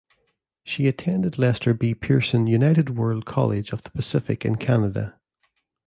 [0.63, 1.93] She attended Lester B.
[1.93, 5.19] Pearson United World College of the Pacific in Canada.